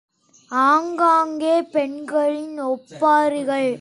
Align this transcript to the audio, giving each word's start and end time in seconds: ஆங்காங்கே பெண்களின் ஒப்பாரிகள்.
ஆங்காங்கே 0.51 1.55
பெண்களின் 1.75 2.57
ஒப்பாரிகள். 2.63 3.69